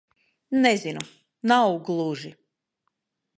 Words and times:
Nezinu. 0.63 1.03
Nav 1.51 1.69
gluži... 1.91 2.31